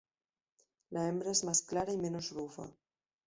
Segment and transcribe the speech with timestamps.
[0.89, 2.67] La hembra es más clara y menos rufa.